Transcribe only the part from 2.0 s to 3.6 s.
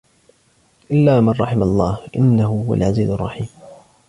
إِنَّهُ هُوَ الْعَزِيزُ الرَّحِيمُ